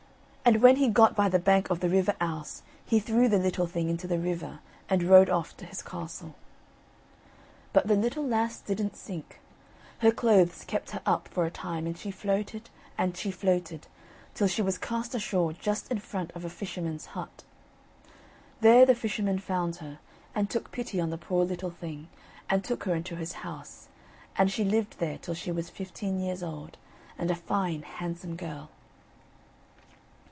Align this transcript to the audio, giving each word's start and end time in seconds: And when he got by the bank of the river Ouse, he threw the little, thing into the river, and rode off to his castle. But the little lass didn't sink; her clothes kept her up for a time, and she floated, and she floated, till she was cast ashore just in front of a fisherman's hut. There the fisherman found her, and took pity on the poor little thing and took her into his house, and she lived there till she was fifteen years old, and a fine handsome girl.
And 0.43 0.61
when 0.61 0.77
he 0.77 0.89
got 0.89 1.15
by 1.15 1.29
the 1.29 1.39
bank 1.39 1.69
of 1.69 1.79
the 1.79 1.87
river 1.87 2.13
Ouse, 2.19 2.61
he 2.85 2.99
threw 2.99 3.29
the 3.29 3.37
little, 3.37 3.67
thing 3.67 3.87
into 3.89 4.05
the 4.07 4.17
river, 4.19 4.59
and 4.89 5.03
rode 5.03 5.29
off 5.29 5.55
to 5.57 5.65
his 5.67 5.81
castle. 5.83 6.35
But 7.73 7.87
the 7.87 7.95
little 7.95 8.25
lass 8.27 8.59
didn't 8.59 8.97
sink; 8.97 9.39
her 9.99 10.11
clothes 10.11 10.65
kept 10.65 10.91
her 10.91 11.01
up 11.05 11.27
for 11.29 11.45
a 11.45 11.51
time, 11.51 11.85
and 11.85 11.95
she 11.97 12.09
floated, 12.11 12.69
and 12.97 13.15
she 13.15 13.29
floated, 13.31 13.87
till 14.33 14.47
she 14.47 14.61
was 14.63 14.77
cast 14.79 15.13
ashore 15.15 15.53
just 15.53 15.89
in 15.91 15.99
front 15.99 16.31
of 16.31 16.43
a 16.43 16.49
fisherman's 16.49 17.05
hut. 17.15 17.43
There 18.61 18.85
the 18.85 18.95
fisherman 18.95 19.37
found 19.39 19.75
her, 19.77 19.99
and 20.35 20.49
took 20.49 20.71
pity 20.73 20.99
on 20.99 21.11
the 21.11 21.17
poor 21.19 21.45
little 21.45 21.71
thing 21.71 22.09
and 22.49 22.61
took 22.63 22.83
her 22.85 22.93
into 22.95 23.15
his 23.15 23.31
house, 23.47 23.87
and 24.35 24.51
she 24.51 24.63
lived 24.65 24.97
there 24.99 25.17
till 25.19 25.35
she 25.35 25.51
was 25.51 25.69
fifteen 25.69 26.19
years 26.19 26.41
old, 26.43 26.75
and 27.17 27.29
a 27.31 27.35
fine 27.35 27.83
handsome 27.83 28.35
girl. 28.35 28.69